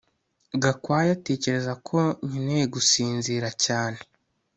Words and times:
Gakwaya 0.61 1.11
atekereza 1.17 1.73
ko 1.87 1.97
nkeneye 2.27 2.65
gusinzira 2.73 3.47
cyane 3.65 3.99